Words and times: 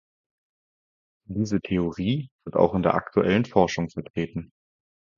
Diese 1.29 1.61
Theorie 1.61 2.31
wird 2.43 2.55
auch 2.55 2.73
in 2.73 2.81
der 2.81 2.95
aktuellen 2.95 3.45
Forschung 3.45 3.87
vertreten. 3.91 4.51